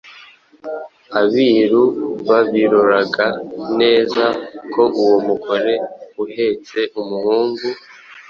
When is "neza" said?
3.79-4.25